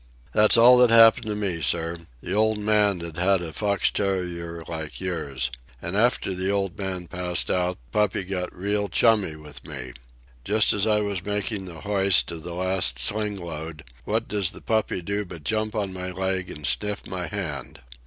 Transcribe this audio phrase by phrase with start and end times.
[0.33, 2.07] "That's all that happened to me, sir.
[2.23, 5.51] The old man'd had a fox terrier like yours.
[5.79, 9.93] And after the old man passed out the puppy got real, chummy with me.
[10.43, 14.61] Just as I was making the hoist of the last sling load, what does the
[14.61, 17.83] puppy do but jump on my leg and sniff my hand.